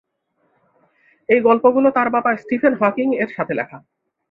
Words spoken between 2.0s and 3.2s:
বাবা Stephen Hawking